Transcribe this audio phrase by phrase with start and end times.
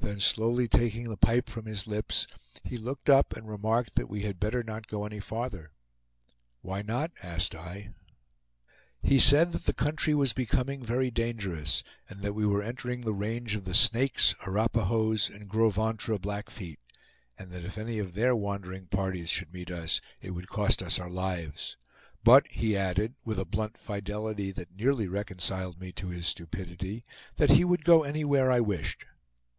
[0.00, 2.26] Then slowly taking the pipe from his lips,
[2.64, 5.72] he looked up and remarked that we had better not go any farther.
[6.62, 7.92] "Why not?" asked I.
[9.02, 13.54] He said that the country was becoming very dangerous, that we were entering the range
[13.54, 16.80] of the Snakes, Arapahoes and Grosventre Blackfeet,
[17.38, 20.98] and that if any of their wandering parties should meet us, it would cost us
[20.98, 21.76] our lives;
[22.24, 27.04] but he added, with a blunt fidelity that nearly reconciled me to his stupidity,
[27.36, 29.04] that he would go anywhere I wished.